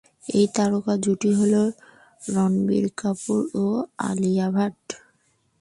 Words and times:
আর 0.03 0.33
এই 0.33 0.45
তারকা 0.55 0.93
জুটি 1.03 1.29
হলো 1.39 1.61
রণবীর 2.27 2.85
কাপুর 2.99 3.41
ও 3.55 3.65
আলিয়া 4.07 4.47
ভাট। 4.55 4.77